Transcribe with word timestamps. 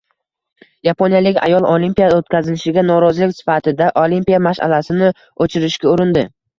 Yaponiyalik 0.87 1.37
ayol 1.49 1.67
Olimpiada 1.73 2.17
o‘tkazilishiga 2.23 2.87
norozilik 2.89 3.39
sifatida 3.43 3.93
Olimpiya 4.07 4.45
mash'alasini 4.51 5.15
o‘chirishga 5.45 5.97
urindi 5.97 6.31